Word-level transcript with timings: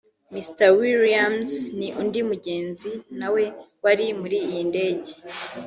Mr 0.35 0.67
Williams 0.79 1.51
ni 1.77 1.87
undi 2.01 2.19
mugenzi 2.29 2.91
nawe 3.19 3.43
wari 3.83 4.05
muri 4.19 4.37
iyi 4.47 4.61
ndege 4.71 5.09